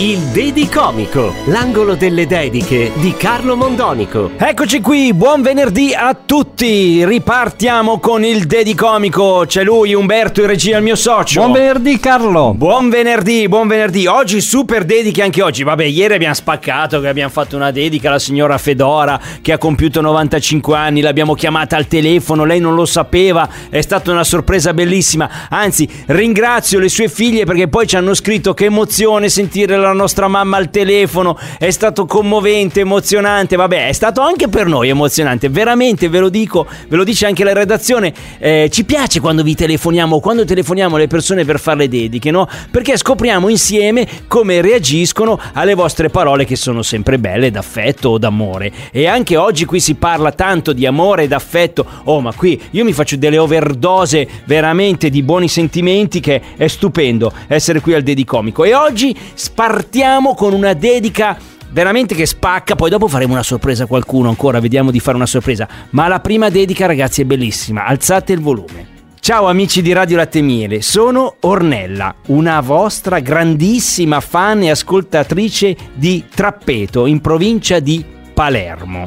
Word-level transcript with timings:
Il 0.00 0.18
Dedicomico, 0.26 1.34
l'angolo 1.46 1.96
delle 1.96 2.26
dediche 2.26 2.92
di 2.96 3.14
Carlo 3.16 3.56
Mondonico. 3.56 4.30
Eccoci 4.36 4.80
qui, 4.80 5.12
buon 5.12 5.42
venerdì 5.42 5.92
a 5.92 6.14
tutti. 6.14 7.04
Ripartiamo 7.04 7.98
con 7.98 8.24
il 8.24 8.46
Dedicomico. 8.46 9.44
C'è 9.46 9.64
lui, 9.64 9.94
Umberto, 9.94 10.42
in 10.42 10.46
regia, 10.46 10.76
il 10.76 10.84
mio 10.84 10.94
socio. 10.94 11.40
Buon 11.40 11.52
venerdì 11.52 11.98
Carlo. 11.98 12.54
Buon 12.54 12.90
venerdì, 12.90 13.48
buon 13.48 13.66
venerdì. 13.66 14.06
Oggi 14.06 14.40
super 14.40 14.84
dediche 14.84 15.22
anche 15.22 15.42
oggi. 15.42 15.64
Vabbè, 15.64 15.84
ieri 15.84 16.14
abbiamo 16.14 16.34
spaccato 16.34 17.00
che 17.00 17.08
abbiamo 17.08 17.30
fatto 17.30 17.56
una 17.56 17.72
dedica 17.72 18.08
alla 18.10 18.20
signora 18.20 18.56
Fedora 18.58 19.20
che 19.42 19.52
ha 19.52 19.58
compiuto 19.58 20.00
95 20.00 20.76
anni. 20.76 21.00
L'abbiamo 21.00 21.34
chiamata 21.34 21.76
al 21.76 21.88
telefono, 21.88 22.44
lei 22.44 22.60
non 22.60 22.76
lo 22.76 22.84
sapeva. 22.84 23.48
È 23.68 23.80
stata 23.80 24.12
una 24.12 24.24
sorpresa 24.24 24.72
bellissima. 24.72 25.48
Anzi, 25.48 25.88
ringrazio 26.06 26.78
le 26.78 26.88
sue 26.88 27.08
figlie 27.08 27.44
perché 27.44 27.66
poi 27.66 27.88
ci 27.88 27.96
hanno 27.96 28.14
scritto 28.14 28.54
che 28.54 28.66
emozione 28.66 29.28
sentire 29.28 29.46
la 29.66 29.92
nostra 29.92 30.28
mamma 30.28 30.56
al 30.56 30.70
telefono. 30.70 31.38
È 31.58 31.70
stato 31.70 32.06
commovente, 32.06 32.80
emozionante. 32.80 33.56
Vabbè, 33.56 33.88
è 33.88 33.92
stato 33.92 34.20
anche 34.20 34.48
per 34.48 34.66
noi 34.66 34.88
emozionante. 34.88 35.48
Veramente, 35.48 36.08
ve 36.08 36.20
lo 36.20 36.28
dico, 36.28 36.66
ve 36.88 36.96
lo 36.96 37.04
dice 37.04 37.26
anche 37.26 37.44
la 37.44 37.52
redazione. 37.52 38.12
Eh, 38.38 38.68
ci 38.70 38.84
piace 38.84 39.20
quando 39.20 39.42
vi 39.42 39.54
telefoniamo, 39.54 40.20
quando 40.20 40.44
telefoniamo 40.44 40.96
alle 40.96 41.06
persone 41.06 41.44
per 41.44 41.58
fare 41.58 41.78
le 41.78 41.88
dediche, 41.88 42.30
no? 42.30 42.48
Perché 42.70 42.96
scopriamo 42.96 43.48
insieme 43.48 44.06
come 44.26 44.60
reagiscono 44.60 45.38
alle 45.52 45.74
vostre 45.74 46.08
parole 46.08 46.44
che 46.44 46.56
sono 46.56 46.82
sempre 46.82 47.18
belle 47.18 47.50
d'affetto 47.50 48.10
o 48.10 48.18
d'amore. 48.18 48.72
E 48.90 49.06
anche 49.06 49.36
oggi 49.36 49.64
qui 49.64 49.80
si 49.80 49.94
parla 49.94 50.32
tanto 50.32 50.72
di 50.72 50.86
amore 50.86 51.24
e 51.24 51.28
d'affetto. 51.28 51.84
Oh, 52.04 52.20
ma 52.20 52.32
qui 52.32 52.60
io 52.70 52.84
mi 52.84 52.92
faccio 52.92 53.16
delle 53.16 53.38
overdose 53.38 54.26
veramente 54.44 55.10
di 55.10 55.22
buoni 55.22 55.48
sentimenti 55.48 56.20
che 56.20 56.40
è 56.56 56.66
stupendo 56.66 57.32
essere 57.46 57.80
qui 57.80 57.94
al 57.94 58.02
Dedicomico. 58.02 58.64
E 58.64 58.74
oggi 58.74 59.16
spartiamo 59.34 60.34
con 60.34 60.52
una 60.52 60.74
dedica 60.74 61.36
veramente 61.70 62.14
che 62.14 62.26
spacca. 62.26 62.74
Poi 62.74 62.90
dopo 62.90 63.08
faremo 63.08 63.32
una 63.32 63.42
sorpresa 63.42 63.84
a 63.84 63.86
qualcuno 63.86 64.28
ancora, 64.28 64.60
vediamo 64.60 64.90
di 64.90 65.00
fare 65.00 65.16
una 65.16 65.26
sorpresa. 65.26 65.68
Ma 65.90 66.08
la 66.08 66.20
prima 66.20 66.48
dedica, 66.48 66.86
ragazzi, 66.86 67.22
è 67.22 67.24
bellissima. 67.24 67.84
Alzate 67.84 68.32
il 68.32 68.40
volume. 68.40 68.96
Ciao 69.20 69.46
amici 69.46 69.82
di 69.82 69.92
Radio 69.92 70.16
Latte 70.16 70.40
Miele, 70.40 70.80
sono 70.80 71.36
Ornella, 71.40 72.14
una 72.28 72.60
vostra 72.60 73.18
grandissima 73.18 74.20
fan 74.20 74.62
e 74.62 74.70
ascoltatrice 74.70 75.76
di 75.92 76.24
Trappeto 76.34 77.04
in 77.04 77.20
provincia 77.20 77.78
di 77.78 78.02
Palermo. 78.32 79.02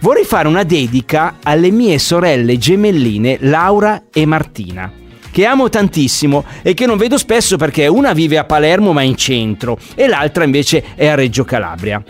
Vorrei 0.00 0.24
fare 0.24 0.48
una 0.48 0.64
dedica 0.64 1.36
alle 1.44 1.70
mie 1.70 1.98
sorelle 1.98 2.58
gemelline 2.58 3.36
Laura 3.42 4.04
e 4.12 4.26
Martina, 4.26 4.90
che 5.30 5.44
amo 5.44 5.68
tantissimo 5.68 6.44
e 6.62 6.74
che 6.74 6.86
non 6.86 6.96
vedo 6.96 7.18
spesso 7.18 7.56
perché 7.56 7.86
una 7.86 8.12
vive 8.12 8.38
a 8.38 8.44
Palermo 8.44 8.92
ma 8.92 9.02
in 9.02 9.16
centro 9.16 9.78
e 9.94 10.06
l'altra 10.06 10.44
invece 10.44 10.84
è 10.94 11.06
a 11.06 11.14
Reggio 11.14 11.44
Calabria. 11.44 12.02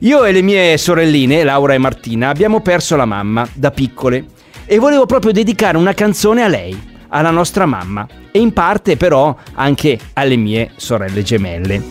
Io 0.00 0.24
e 0.24 0.32
le 0.32 0.42
mie 0.42 0.76
sorelline, 0.76 1.42
Laura 1.42 1.72
e 1.72 1.78
Martina, 1.78 2.28
abbiamo 2.28 2.60
perso 2.60 2.96
la 2.96 3.06
mamma 3.06 3.48
da 3.54 3.70
piccole 3.70 4.24
e 4.66 4.78
volevo 4.78 5.06
proprio 5.06 5.32
dedicare 5.32 5.78
una 5.78 5.94
canzone 5.94 6.42
a 6.42 6.48
lei, 6.48 6.78
alla 7.08 7.30
nostra 7.30 7.64
mamma 7.64 8.06
e 8.30 8.38
in 8.38 8.52
parte 8.52 8.96
però 8.96 9.34
anche 9.54 9.98
alle 10.12 10.36
mie 10.36 10.72
sorelle 10.76 11.22
gemelle, 11.22 11.82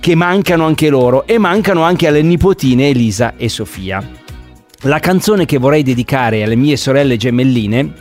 che 0.00 0.14
mancano 0.16 0.66
anche 0.66 0.88
loro 0.88 1.24
e 1.26 1.38
mancano 1.38 1.82
anche 1.82 2.08
alle 2.08 2.22
nipotine 2.22 2.88
Elisa 2.88 3.34
e 3.36 3.48
Sofia. 3.48 4.02
La 4.80 4.98
canzone 4.98 5.44
che 5.44 5.58
vorrei 5.58 5.82
dedicare 5.82 6.42
alle 6.42 6.56
mie 6.56 6.76
sorelle 6.76 7.16
gemelline 7.16 7.92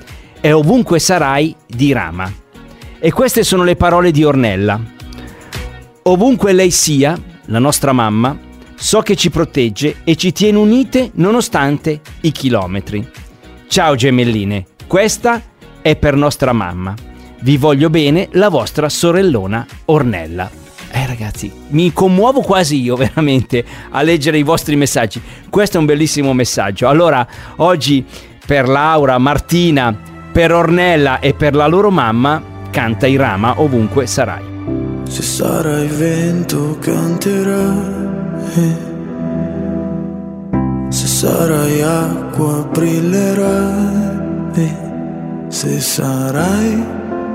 è 0.43 0.53
Ovunque 0.53 0.99
sarai 0.99 1.55
di 1.65 1.93
Rama. 1.93 2.29
E 2.99 3.13
queste 3.13 3.43
sono 3.43 3.63
le 3.63 3.77
parole 3.77 4.11
di 4.11 4.25
Ornella. 4.25 4.77
Ovunque 6.01 6.51
lei 6.51 6.69
sia, 6.69 7.17
la 7.45 7.59
nostra 7.59 7.93
mamma, 7.93 8.37
so 8.75 8.99
che 8.99 9.15
ci 9.15 9.29
protegge 9.29 10.01
e 10.03 10.17
ci 10.17 10.33
tiene 10.33 10.57
unite 10.57 11.11
nonostante 11.13 12.01
i 12.23 12.33
chilometri. 12.33 13.09
Ciao 13.69 13.95
gemelline, 13.95 14.65
questa 14.85 15.41
è 15.81 15.95
per 15.95 16.17
nostra 16.17 16.51
mamma. 16.51 16.93
Vi 17.39 17.55
voglio 17.55 17.89
bene, 17.89 18.27
la 18.33 18.49
vostra 18.49 18.89
sorellona 18.89 19.65
Ornella. 19.85 20.51
Eh 20.91 21.07
ragazzi, 21.07 21.49
mi 21.69 21.93
commuovo 21.93 22.41
quasi 22.41 22.81
io 22.81 22.97
veramente 22.99 23.63
a 23.91 24.01
leggere 24.01 24.39
i 24.39 24.43
vostri 24.43 24.75
messaggi. 24.75 25.21
Questo 25.49 25.77
è 25.77 25.79
un 25.79 25.85
bellissimo 25.85 26.33
messaggio. 26.33 26.89
Allora, 26.89 27.25
oggi 27.55 28.03
per 28.45 28.67
Laura, 28.67 29.17
Martina, 29.19 30.11
per 30.33 30.51
Ornella 30.51 31.19
e 31.19 31.35
per 31.35 31.53
la 31.55 31.67
loro 31.67 31.91
mamma, 31.91 32.41
canta 32.71 33.05
Irama 33.05 33.61
ovunque 33.61 34.07
sarai. 34.07 34.43
Se 35.07 35.21
sarai 35.21 35.87
vento 35.87 36.77
canterai, 36.79 38.75
se 40.89 41.07
sarai 41.07 41.81
acqua 41.81 42.67
brillerai, 42.71 44.51
se 45.49 45.79
sarai 45.79 46.83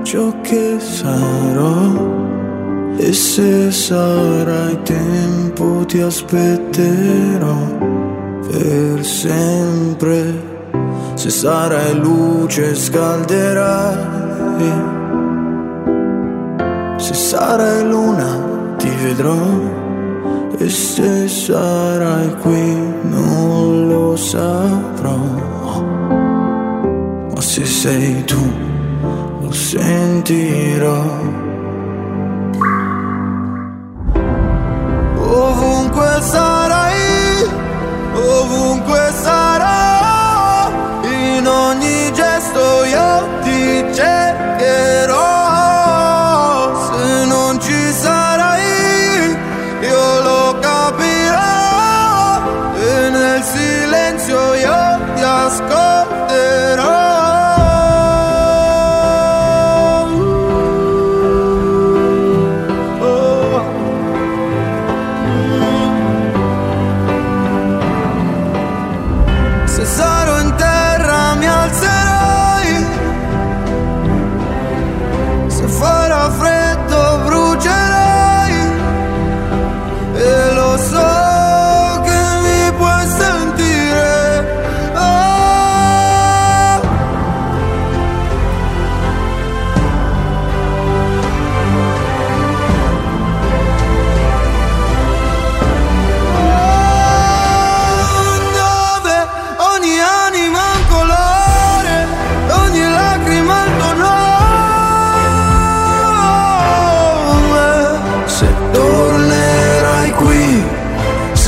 ciò 0.03 0.35
che 0.41 0.81
sarò 0.81 2.17
e 2.97 3.13
se 3.13 3.71
sarai 3.71 4.77
tempo 4.83 5.85
ti 5.87 6.01
aspetterò 6.01 7.57
per 8.51 9.05
sempre, 9.05 10.58
se 11.19 11.31
sarai 11.31 11.95
luce 11.99 12.77
scalderai. 12.77 13.97
Se 16.97 17.13
sarai 17.13 17.83
luna 17.85 18.77
ti 18.77 18.89
vedrò 19.03 19.37
e 20.57 20.69
se 20.69 21.27
sarai 21.27 22.37
qui 22.37 22.77
non 23.03 23.89
lo 23.89 24.15
saprò. 24.15 25.19
Ma 27.35 27.41
se 27.41 27.65
sei 27.65 28.23
tu 28.25 28.53
lo 29.41 29.51
sentirò. 29.51 31.48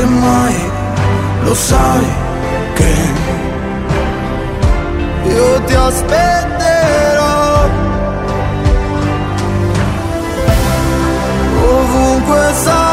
se 0.00 0.06
lo 1.44 1.54
sai 1.54 2.06
che 2.74 2.94
io 5.24 5.62
ti 5.64 5.74
aspetterò. 5.74 7.68
Ovunque 11.62 12.52
sai 12.64 12.89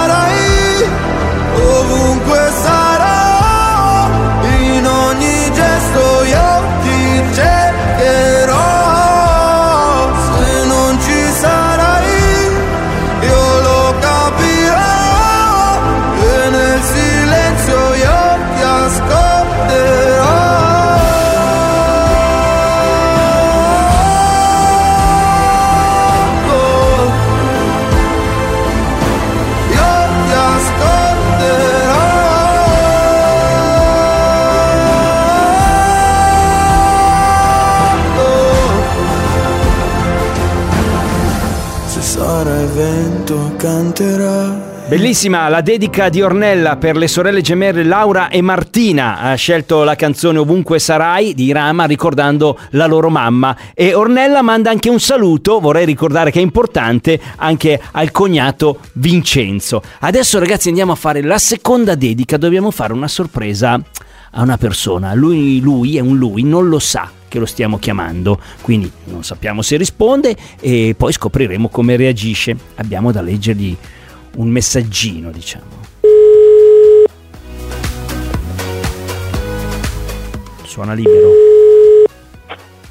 Bellissima 44.88 45.50
la 45.50 45.60
dedica 45.60 46.08
di 46.08 46.22
Ornella 46.22 46.78
per 46.78 46.96
le 46.96 47.10
sorelle 47.10 47.42
gemelle 47.42 47.84
Laura 47.84 48.30
e 48.30 48.42
Martina. 48.42 49.20
Ha 49.20 49.36
scelto 49.36 49.84
la 49.84 49.96
canzone 49.96 50.38
Ovunque 50.38 50.80
sarai 50.80 51.34
di 51.34 51.52
Rama 51.52 51.84
ricordando 51.84 52.58
la 52.70 52.86
loro 52.86 53.10
mamma. 53.10 53.54
E 53.74 53.94
Ornella 53.94 54.42
manda 54.42 54.70
anche 54.70 54.90
un 54.90 55.02
saluto, 55.02 55.60
vorrei 55.60 55.86
ricordare 55.86 56.32
che 56.32 56.40
è 56.40 56.42
importante, 56.42 57.20
anche 57.36 57.82
al 57.92 58.12
cognato 58.12 58.80
Vincenzo. 58.94 59.82
Adesso 60.00 60.40
ragazzi 60.40 60.70
andiamo 60.70 60.94
a 60.94 60.96
fare 60.96 61.22
la 61.22 61.38
seconda 61.38 61.94
dedica, 61.96 62.38
dobbiamo 62.38 62.72
fare 62.72 62.94
una 62.94 63.10
sorpresa 63.10 63.78
a 64.32 64.42
una 64.42 64.58
persona. 64.58 65.14
Lui, 65.14 65.60
lui 65.60 65.98
è 65.98 66.00
un 66.00 66.18
lui, 66.18 66.44
non 66.44 66.70
lo 66.70 66.80
sa 66.80 67.12
che 67.28 67.40
lo 67.40 67.46
stiamo 67.46 67.78
chiamando, 67.78 68.40
quindi 68.62 68.90
non 69.04 69.22
sappiamo 69.26 69.62
se 69.62 69.76
risponde 69.76 70.34
e 70.62 70.96
poi 70.98 71.12
scopriremo 71.12 71.68
come 71.68 71.98
reagisce. 71.98 72.56
Abbiamo 72.76 73.12
da 73.12 73.20
leggergli 73.20 73.76
un 74.38 74.50
messaggino, 74.50 75.32
diciamo. 75.32 75.66
Suona 80.64 80.94
libero. 80.94 81.32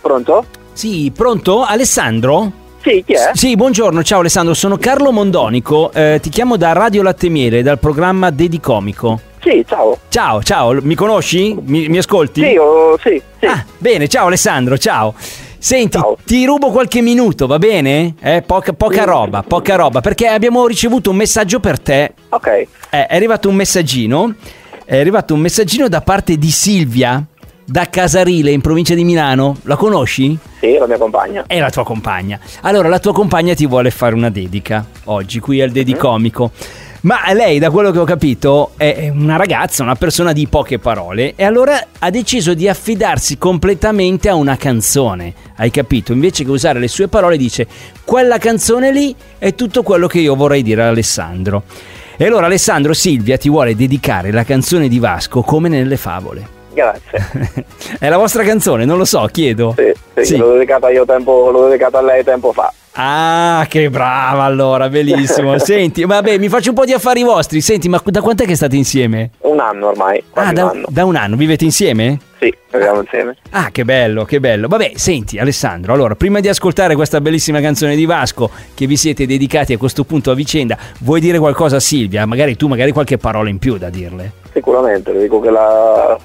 Pronto? 0.01 0.45
Sì, 0.73 1.13
pronto? 1.15 1.63
Alessandro? 1.63 2.65
Sì, 2.83 3.03
chi 3.05 3.15
è? 3.15 3.31
Sì, 3.35 3.57
buongiorno, 3.57 4.03
ciao 4.03 4.21
Alessandro, 4.21 4.55
sono 4.55 4.77
Carlo 4.77 5.11
Mondonico, 5.11 5.91
eh, 5.93 6.21
ti 6.23 6.29
chiamo 6.29 6.57
da 6.57 6.73
Radio 6.73 7.03
Latte 7.03 7.29
Miele, 7.29 7.63
dal 7.63 7.79
programma 7.81 8.31
Dedicomico. 8.31 9.21
Sì, 9.43 9.65
ciao. 9.67 9.99
Ciao, 10.09 10.43
ciao, 10.43 10.79
mi 10.83 10.95
conosci? 10.95 11.57
Mi, 11.65 11.89
mi 11.89 11.99
ascolti? 11.99 12.43
Sì, 12.43 12.57
oh, 12.57 12.97
sì, 12.99 13.21
sì. 13.41 13.47
Ah, 13.47 13.65
bene, 13.79 14.09
ciao 14.09 14.27
Alessandro, 14.27 14.79
ciao. 14.79 15.15
Senti, 15.58 15.99
Ciao. 15.99 16.17
ti 16.25 16.44
rubo 16.44 16.70
qualche 16.70 17.00
minuto, 17.00 17.47
va 17.47 17.58
bene? 17.58 18.14
Eh, 18.20 18.43
poca, 18.43 18.73
poca 18.73 19.05
roba, 19.05 19.43
poca 19.43 19.75
roba, 19.75 20.00
perché 20.00 20.26
abbiamo 20.26 20.67
ricevuto 20.67 21.11
un 21.11 21.17
messaggio 21.17 21.61
per 21.61 21.81
te. 21.81 22.12
Ok. 22.29 22.47
Eh, 22.47 22.69
è 22.91 23.14
arrivato 23.14 23.49
un 23.49 23.55
messaggino, 23.56 24.35
è 24.85 24.99
arrivato 24.99 25.35
un 25.35 25.41
messaggino 25.41 25.88
da 25.88 26.03
parte 26.03 26.37
di 26.37 26.50
Silvia, 26.50 27.25
da 27.64 27.88
Casarile, 27.88 28.53
in 28.53 28.61
provincia 28.61 28.94
di 28.94 29.03
Milano. 29.03 29.56
La 29.62 29.76
conosci? 29.76 30.38
Sì, 30.61 30.76
la 30.79 30.87
mia 30.87 30.99
compagna. 30.99 31.44
È 31.47 31.59
la 31.59 31.70
tua 31.70 31.85
compagna. 31.85 32.38
Allora, 32.61 32.88
la 32.88 33.00
tua 33.00 33.12
compagna 33.12 33.55
ti 33.55 33.67
vuole 33.67 33.91
fare 33.91 34.14
una 34.14 34.31
dedica 34.31 34.87
oggi, 35.05 35.41
qui 35.41 35.61
al 35.61 35.70
Dedicomico. 35.70 36.52
Ma 37.06 37.32
lei, 37.32 37.61
da 37.61 37.70
quello 37.70 37.93
che 37.93 38.00
ho 38.00 38.05
capito, 38.05 38.73
è 38.76 39.12
una 39.14 39.37
ragazza, 39.37 39.85
una 39.85 39.94
persona 39.94 40.32
di 40.32 40.49
poche 40.49 40.81
parole 40.81 41.35
e 41.37 41.44
allora 41.44 41.81
ha 42.00 42.11
deciso 42.11 42.53
di 42.53 42.69
affidarsi 42.69 43.38
completamente 43.38 44.29
a 44.29 44.35
una 44.35 44.56
canzone. 44.56 45.32
Hai 45.55 45.70
capito? 45.70 46.12
Invece 46.12 46.43
che 46.43 46.50
usare 46.50 46.81
le 46.81 46.88
sue 46.88 47.06
parole 47.06 47.37
dice 47.37 47.64
quella 48.03 48.38
canzone 48.38 48.91
lì 48.91 49.14
è 49.38 49.55
tutto 49.55 49.85
quello 49.85 50.08
che 50.08 50.19
io 50.19 50.35
vorrei 50.35 50.64
dire 50.64 50.82
a 50.82 50.88
Alessandro. 50.88 51.62
E 52.17 52.25
allora 52.25 52.47
Alessandro 52.47 52.93
Silvia 52.93 53.38
ti 53.38 53.49
vuole 53.49 53.76
dedicare 53.76 54.32
la 54.32 54.43
canzone 54.43 54.88
di 54.88 54.99
Vasco 54.99 55.43
come 55.43 55.69
nelle 55.69 55.97
favole. 55.97 56.56
Grazie. 56.76 57.64
è 57.99 58.08
la 58.11 58.19
vostra 58.19 58.43
canzone, 58.44 58.84
non 58.84 58.99
lo 58.99 59.06
so, 59.06 59.26
chiedo. 59.32 59.75
Sì, 59.78 59.93
sì, 60.17 60.25
Sì. 60.25 60.37
l'ho 60.37 60.52
dedicata 60.52 60.90
io 60.90 61.06
tempo, 61.06 61.49
l'ho 61.50 61.69
dedicata 61.69 61.99
a 62.00 62.02
lei 62.02 62.23
tempo 62.23 62.52
fa. 62.52 62.70
Ah, 62.99 63.64
che 63.69 63.88
brava 63.90 64.43
allora, 64.44 64.88
bellissimo. 64.90 65.56
Senti, 65.58 66.05
vabbè, 66.05 66.37
mi 66.38 66.49
faccio 66.50 66.70
un 66.70 66.75
po' 66.75 66.84
di 66.84 66.93
affari 66.93 67.23
vostri. 67.23 67.62
Senti, 67.62 67.88
ma 67.88 68.00
da 68.05 68.20
quant'è 68.20 68.44
che 68.44 68.55
state 68.56 68.76
insieme? 68.76 69.31
Un 69.40 69.58
anno 69.61 69.88
ormai, 69.88 70.23
Ah, 70.34 70.52
da, 70.52 70.64
un 70.64 70.69
anno. 70.70 70.87
da 70.90 71.05
un 71.06 71.17
anno, 71.17 71.37
vivete 71.37 71.64
insieme? 71.64 72.19
Sì, 72.38 72.55
viviamo 72.70 73.00
insieme. 73.00 73.37
Ah, 73.50 73.70
che 73.70 73.84
bello, 73.87 74.25
che 74.26 74.38
bello. 74.40 74.69
Vabbè, 74.69 74.93
senti 74.96 75.38
Alessandro, 75.38 75.94
allora, 75.94 76.14
prima 76.14 76.40
di 76.40 76.49
ascoltare 76.49 76.94
questa 76.94 77.23
bellissima 77.23 77.61
canzone 77.62 77.96
di 77.96 78.05
Vasco 78.05 78.50
che 78.75 78.87
vi 78.87 78.96
siete 78.99 79.26
dedicati 79.26 79.73
a 79.73 79.78
questo 79.78 80.05
punto 80.05 80.31
a 80.31 80.34
vicenda, 80.34 80.76
vuoi 81.00 81.20
dire 81.20 81.38
qualcosa 81.38 81.76
a 81.76 81.81
Silvia? 81.81 82.26
Magari 82.26 82.55
tu, 82.56 82.67
magari 82.69 82.93
qualche 82.93 83.17
parola 83.17 83.49
in 83.49 83.58
più 83.58 83.76
da 83.78 83.88
dirle. 83.90 84.32
Sicuramente, 84.52 85.12
le 85.12 85.20
dico 85.20 85.38
che 85.40 85.50
la, 85.50 86.19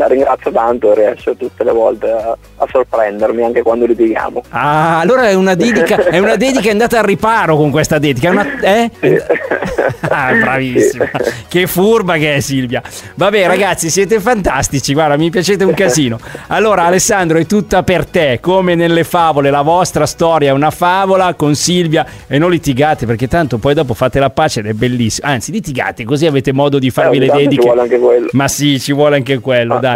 la 0.00 0.06
ringrazio 0.06 0.50
tanto 0.50 0.94
riesce 0.94 1.36
tutte 1.36 1.62
le 1.62 1.72
volte 1.72 2.10
a, 2.10 2.36
a 2.56 2.66
sorprendermi 2.70 3.42
anche 3.42 3.60
quando 3.62 3.84
litighiamo. 3.84 4.42
Ah, 4.48 4.98
allora 5.00 5.28
è 5.28 5.34
una 5.34 5.54
dedica, 5.54 5.96
è 6.08 6.18
una 6.18 6.36
dedica 6.36 6.70
andata 6.70 6.98
al 6.98 7.04
riparo 7.04 7.56
con 7.56 7.70
questa 7.70 7.98
dedica. 7.98 8.28
È 8.28 8.30
una, 8.30 8.46
eh? 8.60 8.90
Ah, 10.08 10.32
bravissima. 10.32 11.08
Che 11.48 11.66
furba 11.66 12.16
che 12.16 12.36
è 12.36 12.40
Silvia. 12.40 12.82
Vabbè, 13.14 13.46
ragazzi, 13.46 13.90
siete 13.90 14.18
fantastici. 14.20 14.92
Guarda, 14.94 15.16
mi 15.16 15.30
piacete 15.30 15.64
un 15.64 15.74
casino. 15.74 16.18
Allora, 16.48 16.84
Alessandro, 16.84 17.38
è 17.38 17.46
tutta 17.46 17.82
per 17.82 18.06
te. 18.06 18.38
Come 18.40 18.74
nelle 18.74 19.04
favole, 19.04 19.50
la 19.50 19.62
vostra 19.62 20.06
storia 20.06 20.50
è 20.50 20.52
una 20.52 20.70
favola 20.70 21.34
con 21.34 21.54
Silvia. 21.54 22.06
E 22.26 22.38
non 22.38 22.50
litigate, 22.50 23.04
perché 23.04 23.28
tanto 23.28 23.58
poi 23.58 23.74
dopo 23.74 23.94
fate 23.94 24.18
la 24.18 24.30
pace 24.30 24.60
ed 24.60 24.66
è 24.66 24.72
bellissimo. 24.72 25.28
Anzi, 25.28 25.52
litigate, 25.52 26.04
così 26.04 26.26
avete 26.26 26.52
modo 26.52 26.78
di 26.78 26.90
farvi 26.90 27.16
Eh, 27.16 27.20
le 27.20 27.26
dediche. 27.26 27.62
Ci 27.62 27.66
vuole 27.66 27.80
anche 27.82 27.98
quello. 27.98 28.28
Ma 28.32 28.48
sì, 28.48 28.80
ci 28.80 28.92
vuole 28.92 29.16
anche 29.16 29.38
quello, 29.38 29.78
dai. 29.78 29.89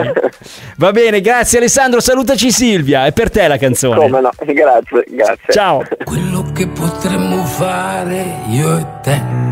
Va 0.76 0.90
bene, 0.90 1.20
grazie 1.20 1.58
Alessandro. 1.58 2.00
Salutaci 2.00 2.50
Silvia. 2.50 3.06
È 3.06 3.12
per 3.12 3.30
te 3.30 3.46
la 3.48 3.56
canzone. 3.56 3.96
Come 3.96 4.20
no, 4.20 4.30
grazie, 4.44 5.04
grazie. 5.08 5.52
Ciao. 5.52 5.82
Quello 6.04 6.52
che 6.52 6.66
potremmo 6.68 7.44
fare 7.44 8.24
io 8.48 8.78
e 8.78 8.86
te 9.02 9.44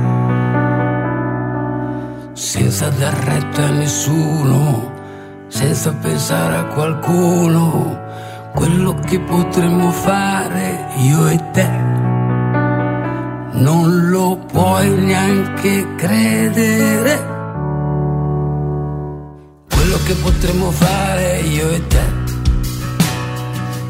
senza 2.35 2.88
dar 2.99 3.14
retta 3.25 3.62
a 3.62 3.71
nessuno, 3.71 4.93
senza 5.49 5.95
pensare 5.95 6.57
a 6.57 6.64
qualcuno, 6.64 8.00
quello 8.55 8.95
che 8.95 9.21
potremmo 9.21 9.90
fare 9.90 10.87
io 10.97 11.28
e 11.28 11.40
te. 11.52 11.69
Non 13.55 14.09
lo 14.11 14.38
puoi 14.50 14.88
neanche 14.90 15.95
credere. 15.95 17.32
Che 20.04 20.14
potremmo 20.14 20.71
fare 20.73 21.38
io 21.40 21.71
e 21.71 21.87
te, 21.87 22.02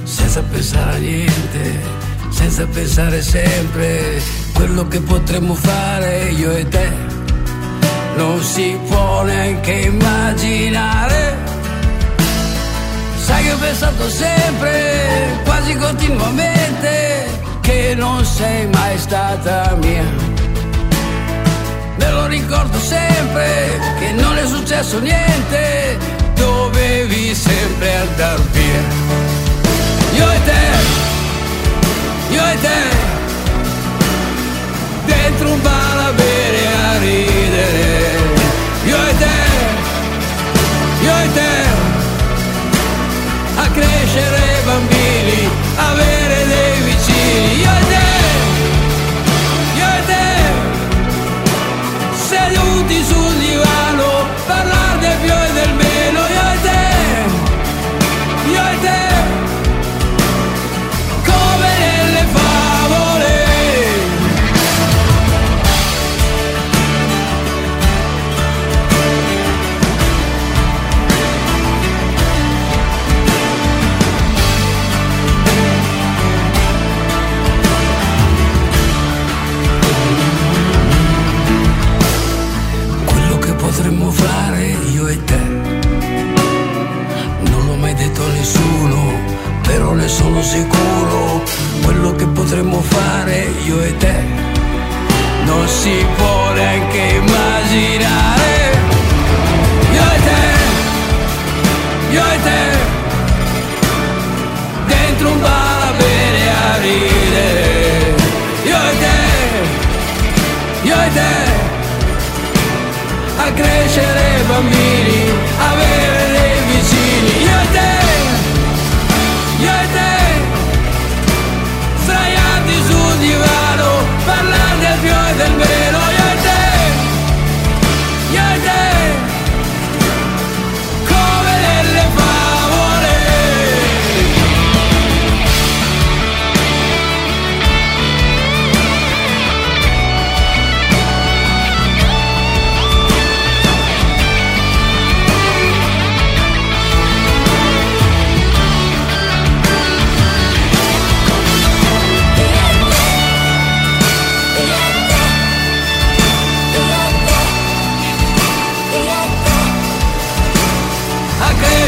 senza 0.04 0.42
pensare 0.42 0.96
a 0.96 0.98
niente, 0.98 1.80
senza 2.28 2.66
pensare 2.66 3.22
sempre, 3.22 4.22
quello 4.52 4.86
che 4.88 5.00
potremmo 5.00 5.54
fare 5.54 6.28
io 6.30 6.52
e 6.52 6.68
te 6.68 6.90
non 8.16 8.40
si 8.42 8.78
può 8.88 9.22
neanche 9.22 9.72
immaginare. 9.72 11.36
Sai 13.16 13.44
che 13.44 13.52
ho 13.52 13.58
pensato 13.58 14.08
sempre, 14.10 15.40
quasi 15.44 15.74
continuamente, 15.76 17.26
che 17.62 17.94
non 17.96 18.24
sei 18.24 18.66
mai 18.66 18.98
stata 18.98 19.76
mia. 19.80 20.41
Me 22.02 22.10
lo 22.10 22.26
ricordo 22.26 22.80
sempre, 22.80 23.78
che 24.00 24.10
non 24.10 24.36
è 24.36 24.44
successo 24.44 24.98
niente, 24.98 25.96
dovevi 26.34 27.32
sempre 27.32 27.96
andar 27.96 28.40
via. 28.50 28.82
Io 30.16 30.30
e 30.32 30.42
te, 30.44 30.64
io 32.30 32.44
e 32.44 32.58
te, 32.60 32.80
dentro 35.04 35.52
un 35.52 35.62
bar 35.62 35.98
a 36.08 36.12
bere 36.12 36.66
a 36.66 36.98
ridere. 36.98 38.18
Io 38.84 38.96
e 38.96 39.16
te, 39.18 39.38
io 41.02 41.16
e 41.18 41.32
te, 41.32 41.52
a 43.54 43.68
crescere 43.70 44.51
potremmo 83.72 84.10
fare 84.10 84.76
io 84.92 85.06
e 85.08 85.24
te. 85.24 85.42
Non 87.48 87.66
l'ho 87.66 87.76
mai 87.76 87.94
detto 87.94 88.22
a 88.22 88.28
nessuno, 88.28 89.12
però 89.62 89.94
ne 89.94 90.08
sono 90.08 90.42
sicuro. 90.42 91.42
Quello 91.82 92.14
che 92.14 92.26
potremmo 92.26 92.82
fare 92.82 93.48
io 93.64 93.80
e 93.80 93.96
te. 93.96 94.24
Non 95.44 95.66
si 95.66 96.04
può 96.16 96.52
neanche 96.52 96.98
immaginare. 97.22 98.52
Io 99.96 100.06
e 100.16 100.20
te, 100.28 100.44
io 102.12 102.24
e 102.34 102.42
te, 102.42 102.62
dentro 104.86 105.30
un 105.30 105.40
bar 105.40 105.82
a 105.88 105.92
bere 105.96 106.50
a. 106.50 107.11
a 113.44 113.52
crescere 113.52 114.44
bambini, 114.46 115.51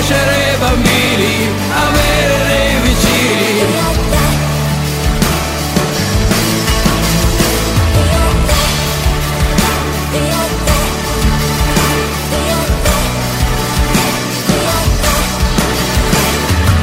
crescere 0.05 0.57
bambini, 0.59 1.49
avere 1.73 2.37
dei 2.47 2.81
vicini. 2.83 3.65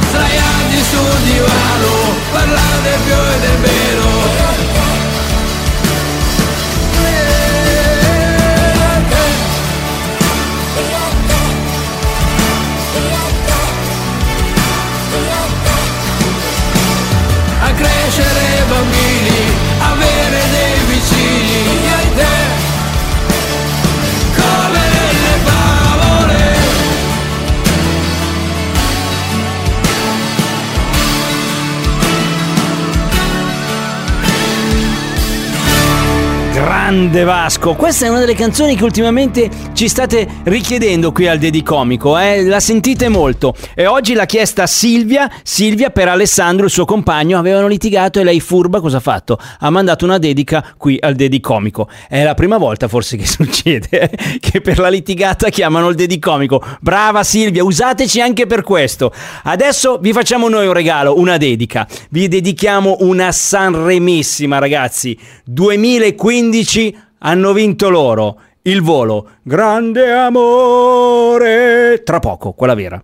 Sdraiati 0.10 0.84
sul 0.90 1.22
divano, 1.24 1.94
parlare 2.32 2.82
del 2.82 3.00
più 3.06 3.14
e 3.14 3.51
Grande 37.12 37.30
Vasco, 37.30 37.76
questa 37.76 38.06
è 38.06 38.10
una 38.10 38.20
delle 38.20 38.36
canzoni 38.36 38.74
che 38.78 38.86
ultimamente 38.86 39.50
ci 39.74 39.90
state 39.90 40.26
richiedendo 40.44 41.12
qui 41.12 41.28
al 41.28 41.40
Dedicomico, 41.40 42.18
eh? 42.18 42.46
la 42.46 42.62
sentite 42.62 43.10
molto 43.10 43.54
e 43.76 43.86
oggi 43.86 44.14
l'ha 44.14 44.26
chiesta 44.26 44.66
Silvia, 44.66 45.30
Silvia 45.44 45.90
per 45.90 46.08
Alessandro, 46.08 46.68
il 46.68 46.72
suo 46.72 46.86
compagno, 46.86 47.38
avevano 47.38 47.68
litigato 47.68 48.22
e 48.22 48.24
lei 48.24 48.40
furba 48.40 48.80
cosa 48.80 48.98
ha 48.98 49.02
fatto? 49.02 49.38
Ha 49.60 49.70
mandato 49.70 50.06
una 50.06 50.20
dedica 50.20 50.74
qui 50.78 50.98
al 51.02 51.16
Dedicomico, 51.16 51.90
è 52.08 52.24
la 52.24 52.34
prima 52.34 52.58
volta 52.58 52.88
forse 52.88 53.18
che 53.18 53.26
succede 53.28 53.90
eh? 53.90 54.38
che 54.40 54.62
per 54.62 54.80
la 54.80 54.88
litigata 54.88 55.50
chiamano 55.50 55.90
il 55.90 55.96
Dedicomico, 55.96 56.64
brava 56.80 57.26
Silvia, 57.26 57.62
usateci 57.62 58.22
anche 58.22 58.46
per 58.46 58.64
questo. 58.64 59.12
Adesso 59.44 59.98
vi 59.98 60.14
facciamo 60.14 60.48
noi 60.48 60.66
un 60.66 60.74
regalo, 60.74 61.20
una 61.20 61.36
dedica, 61.36 61.86
vi 62.10 62.30
dedichiamo 62.30 63.00
una 63.02 63.34
Sanremissima 63.34 64.60
ragazzi, 64.60 65.18
2015 65.44 67.01
hanno 67.24 67.54
vinto 67.54 67.90
loro 67.90 68.40
il 68.64 68.82
volo. 68.82 69.30
Grande 69.42 70.12
amore. 70.12 72.02
Tra 72.04 72.20
poco, 72.20 72.54
quella 72.54 72.76
vera. 72.76 73.02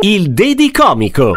Il 0.00 0.32
Dedicomico. 0.32 1.32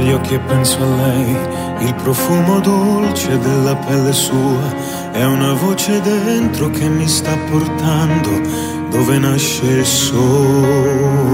Gli 0.00 0.12
occhi 0.12 0.34
e 0.34 0.38
penso 0.38 0.80
a 0.80 0.86
lei, 0.86 1.36
il 1.80 1.94
profumo 1.94 2.60
dolce 2.60 3.38
della 3.38 3.74
pelle 3.76 4.12
sua, 4.12 4.72
è 5.12 5.24
una 5.24 5.52
voce 5.52 6.00
dentro 6.00 6.70
che 6.70 6.88
mi 6.88 7.06
sta 7.06 7.36
portando 7.50 8.30
dove 8.90 9.18
nasce 9.18 9.66
il 9.66 9.84
sole. 9.84 11.26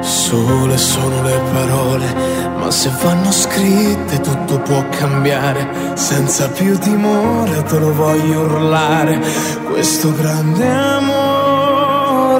Sole 0.00 0.76
sono 0.76 1.22
le 1.22 1.40
parole, 1.52 2.14
ma 2.58 2.70
se 2.70 2.90
vanno 3.02 3.30
scritte 3.30 4.20
tutto 4.20 4.58
può 4.60 4.82
cambiare. 4.90 5.92
Senza 5.94 6.48
più 6.48 6.78
timore 6.78 7.62
te 7.64 7.78
lo 7.78 7.92
voglio 7.92 8.40
urlare. 8.40 9.20
Questo 9.64 10.12
grande 10.14 10.66
amore, 10.68 12.38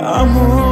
amore, 0.00 0.63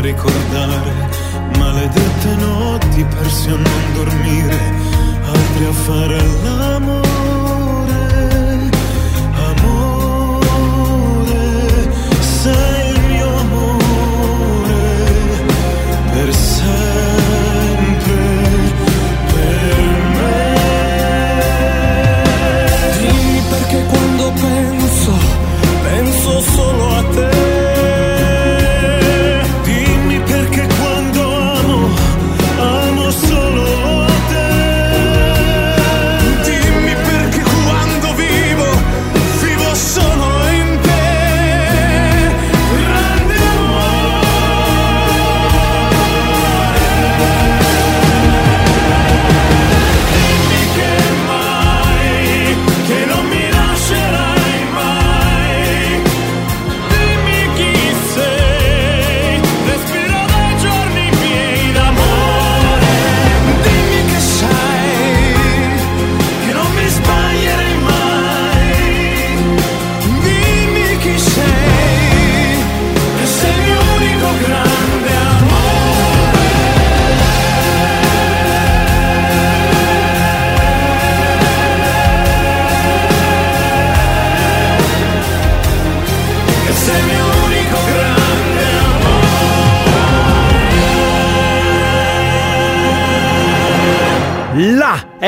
da 0.00 0.06
ricordare, 0.06 1.08
maledette 1.58 2.34
notti 2.36 3.04
persi 3.04 3.48
a 3.48 3.56
non 3.56 3.92
dormire, 3.94 4.58
altri 5.24 5.64
a 5.64 5.72
fare 5.72 6.16
l'amore, 6.42 7.49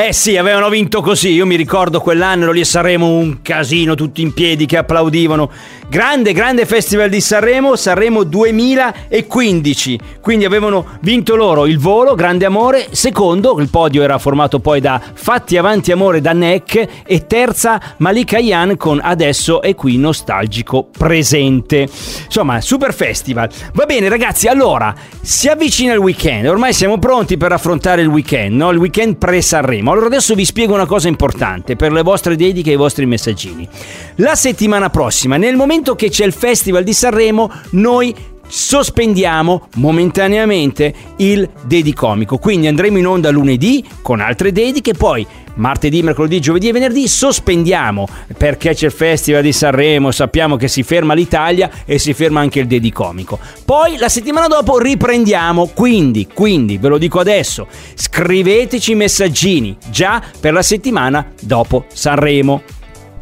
Eh 0.05 0.11
sì, 0.11 0.35
avevano 0.35 0.67
vinto 0.67 1.01
così. 1.01 1.29
Io 1.29 1.45
mi 1.45 1.55
ricordo 1.55 2.01
quell'anno 2.01 2.51
lì 2.51 2.59
a 2.59 2.65
Sanremo 2.65 3.07
un 3.07 3.41
casino, 3.41 3.95
tutti 3.95 4.21
in 4.21 4.33
piedi 4.33 4.65
che 4.65 4.75
applaudivano. 4.75 5.49
Grande, 5.87 6.33
grande 6.33 6.65
festival 6.65 7.07
di 7.07 7.21
Sanremo, 7.21 7.77
Sanremo 7.77 8.23
2015. 8.23 9.99
Quindi 10.19 10.43
avevano 10.43 10.97
vinto 10.99 11.37
loro 11.37 11.65
il 11.65 11.79
volo, 11.79 12.15
grande 12.15 12.43
amore. 12.43 12.87
Secondo, 12.91 13.57
il 13.59 13.69
podio 13.69 14.03
era 14.03 14.17
formato 14.17 14.59
poi 14.59 14.81
da 14.81 14.99
Fatti 15.13 15.55
avanti 15.55 15.93
amore 15.93 16.19
da 16.19 16.33
Neck 16.33 17.03
e 17.05 17.25
terza 17.25 17.79
Malika 17.97 18.39
Yan 18.39 18.75
con 18.75 18.99
Adesso 19.01 19.61
è 19.61 19.73
qui 19.73 19.97
nostalgico 19.97 20.89
presente. 20.97 21.87
Insomma, 22.25 22.59
super 22.59 22.93
festival. 22.93 23.47
Va 23.71 23.85
bene 23.85 24.09
ragazzi, 24.09 24.47
allora 24.47 24.93
si 25.21 25.47
avvicina 25.47 25.93
il 25.93 25.99
weekend. 25.99 26.47
Ormai 26.47 26.73
siamo 26.73 26.99
pronti 26.99 27.37
per 27.37 27.53
affrontare 27.53 28.01
il 28.01 28.09
weekend, 28.09 28.55
no? 28.57 28.69
Il 28.71 28.77
weekend 28.79 29.15
pre-Sanremo. 29.15 29.91
Allora 29.93 30.07
adesso 30.07 30.33
vi 30.33 30.43
spiego 30.43 30.73
una 30.73 30.87
cosa 30.87 31.07
importante 31.07 31.75
per 31.75 31.91
le 31.91 32.01
vostre 32.01 32.35
dediche 32.35 32.71
e 32.71 32.73
i 32.73 32.77
vostri 32.77 33.05
messaggini. 33.05 33.69
La 34.15 34.33
settimana 34.33 34.89
prossima, 34.89 35.37
nel 35.37 35.55
momento 35.55 35.93
che 35.93 36.09
c'è 36.09 36.25
il 36.25 36.33
Festival 36.33 36.83
di 36.83 36.93
Sanremo, 36.93 37.51
noi 37.73 38.15
sospendiamo 38.55 39.69
momentaneamente 39.77 40.93
il 41.17 41.49
dedicomico. 41.65 42.37
Quindi 42.37 42.67
andremo 42.67 42.99
in 42.99 43.07
onda 43.07 43.31
lunedì 43.31 43.83
con 44.03 44.19
altre 44.19 44.51
dediche, 44.51 44.93
poi 44.93 45.25
martedì, 45.55 46.03
mercoledì, 46.03 46.39
giovedì 46.39 46.67
e 46.67 46.71
venerdì 46.71 47.07
sospendiamo 47.07 48.07
perché 48.37 48.75
c'è 48.75 48.85
il 48.85 48.91
Festival 48.91 49.41
di 49.41 49.51
Sanremo, 49.51 50.11
sappiamo 50.11 50.55
che 50.55 50.67
si 50.67 50.83
ferma 50.83 51.15
l'Italia 51.15 51.69
e 51.83 51.97
si 51.97 52.13
ferma 52.13 52.41
anche 52.41 52.59
il 52.59 52.67
dedicomico. 52.67 53.39
Poi 53.65 53.97
la 53.97 54.09
settimana 54.09 54.45
dopo 54.45 54.77
riprendiamo, 54.77 55.71
quindi, 55.73 56.27
quindi 56.31 56.77
ve 56.77 56.89
lo 56.89 56.99
dico 56.99 57.19
adesso, 57.19 57.67
scriveteci 57.95 58.93
messaggini 58.93 59.75
già 59.89 60.21
per 60.39 60.53
la 60.53 60.61
settimana 60.61 61.25
dopo 61.41 61.85
Sanremo. 61.91 62.61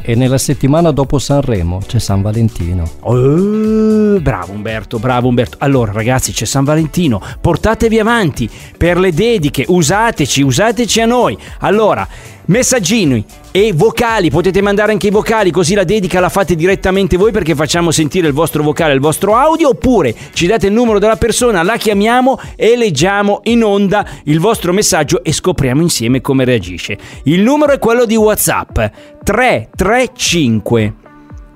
E 0.03 0.15
nella 0.15 0.39
settimana 0.39 0.91
dopo 0.91 1.19
Sanremo 1.19 1.79
c'è 1.85 1.99
San 1.99 2.21
Valentino. 2.21 2.89
Oh, 3.01 4.19
bravo 4.19 4.51
Umberto, 4.51 4.97
bravo 4.97 5.27
Umberto. 5.27 5.57
Allora 5.59 5.91
ragazzi 5.91 6.31
c'è 6.31 6.45
San 6.45 6.63
Valentino, 6.63 7.21
portatevi 7.39 7.99
avanti 7.99 8.49
per 8.75 8.97
le 8.97 9.13
dediche, 9.13 9.65
usateci, 9.67 10.41
usateci 10.41 11.01
a 11.01 11.05
noi. 11.05 11.37
Allora, 11.59 12.07
messaggini 12.45 13.23
e 13.51 13.73
vocali, 13.73 14.29
potete 14.29 14.61
mandare 14.61 14.91
anche 14.91 15.07
i 15.07 15.11
vocali 15.11 15.51
così 15.51 15.73
la 15.75 15.83
dedica 15.83 16.19
la 16.19 16.29
fate 16.29 16.55
direttamente 16.55 17.17
voi 17.17 17.31
perché 17.31 17.53
facciamo 17.55 17.91
sentire 17.91 18.27
il 18.27 18.33
vostro 18.33 18.63
vocale, 18.63 18.93
il 18.93 18.99
vostro 18.99 19.35
audio 19.35 19.69
oppure 19.69 20.15
ci 20.33 20.47
date 20.47 20.67
il 20.67 20.73
numero 20.73 20.99
della 20.99 21.17
persona, 21.17 21.63
la 21.63 21.77
chiamiamo 21.77 22.39
e 22.55 22.75
leggiamo 22.77 23.41
in 23.43 23.63
onda 23.63 24.07
il 24.25 24.39
vostro 24.39 24.73
messaggio 24.73 25.23
e 25.23 25.33
scopriamo 25.33 25.81
insieme 25.81 26.21
come 26.21 26.45
reagisce. 26.45 26.97
Il 27.23 27.41
numero 27.41 27.73
è 27.73 27.79
quello 27.79 28.05
di 28.05 28.15
WhatsApp 28.15 28.79
335 29.23 30.93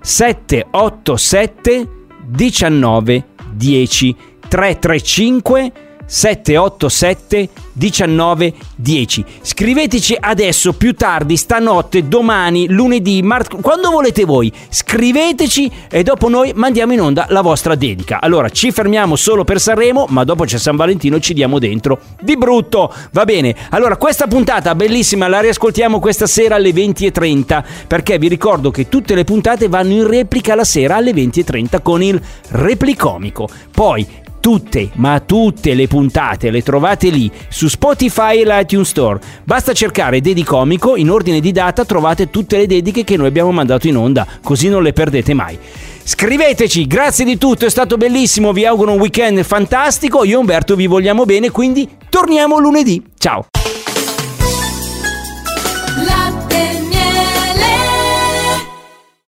787 0.01 1.89
19 2.27 3.23
10 3.53 4.15
335 4.47 5.71
787 6.05 7.49
19 7.73 8.53
10. 8.75 9.25
Scriveteci 9.41 10.15
adesso, 10.19 10.73
più 10.73 10.93
tardi, 10.93 11.35
stanotte, 11.37 12.07
domani, 12.07 12.67
lunedì, 12.69 13.21
martedì, 13.21 13.61
quando 13.61 13.89
volete 13.89 14.23
voi. 14.23 14.51
Scriveteci 14.69 15.71
e 15.89 16.03
dopo 16.03 16.29
noi 16.29 16.53
mandiamo 16.55 16.93
in 16.93 17.01
onda 17.01 17.25
la 17.29 17.41
vostra 17.41 17.75
dedica. 17.75 18.21
Allora 18.21 18.49
ci 18.49 18.71
fermiamo 18.71 19.15
solo 19.15 19.43
per 19.43 19.59
Sanremo, 19.59 20.05
ma 20.09 20.23
dopo 20.23 20.45
c'è 20.45 20.57
San 20.57 20.75
Valentino 20.75 21.19
ci 21.19 21.33
diamo 21.33 21.59
dentro 21.59 21.99
di 22.21 22.37
brutto. 22.37 22.93
Va 23.11 23.25
bene. 23.25 23.55
Allora 23.69 23.97
questa 23.97 24.27
puntata 24.27 24.73
bellissima 24.75 25.27
la 25.27 25.41
riascoltiamo 25.41 25.99
questa 25.99 26.27
sera 26.27 26.55
alle 26.55 26.71
20.30 26.71 27.63
perché 27.87 28.17
vi 28.17 28.27
ricordo 28.27 28.71
che 28.71 28.89
tutte 28.89 29.15
le 29.15 29.23
puntate 29.23 29.67
vanno 29.67 29.91
in 29.91 30.07
replica 30.07 30.55
la 30.55 30.63
sera 30.63 30.95
alle 30.95 31.11
20.30 31.11 31.81
con 31.81 32.01
il 32.01 32.21
replicomico. 32.49 33.49
Poi 33.71 34.23
tutte, 34.45 34.91
ma 34.97 35.19
tutte 35.21 35.73
le 35.73 35.87
puntate 35.87 36.51
le 36.51 36.61
trovate 36.61 37.09
lì 37.09 37.31
su 37.49 37.67
Spotify 37.67 38.41
e 38.41 38.45
l'iTunes 38.45 38.87
Store. 38.87 39.19
Basta 39.43 39.73
cercare 39.73 40.21
Dedicomico, 40.21 40.95
in 40.95 41.09
ordine 41.09 41.39
di 41.39 41.51
data 41.51 41.83
trovate 41.83 42.29
tutte 42.29 42.57
le 42.57 42.67
dediche 42.67 43.03
che 43.03 43.17
noi 43.17 43.25
abbiamo 43.25 43.51
mandato 43.51 43.87
in 43.87 43.97
onda, 43.97 44.27
così 44.43 44.69
non 44.69 44.83
le 44.83 44.93
perdete 44.93 45.33
mai. 45.33 45.57
Scriveteci, 46.03 46.85
grazie 46.85 47.25
di 47.25 47.39
tutto, 47.39 47.65
è 47.65 47.69
stato 47.71 47.97
bellissimo, 47.97 48.53
vi 48.53 48.67
auguro 48.67 48.91
un 48.91 48.99
weekend 48.99 49.41
fantastico, 49.41 50.23
io 50.23 50.37
e 50.37 50.39
Umberto 50.41 50.75
vi 50.75 50.85
vogliamo 50.85 51.25
bene, 51.25 51.49
quindi 51.49 51.89
torniamo 52.07 52.59
lunedì. 52.59 53.03
Ciao! 53.17 53.47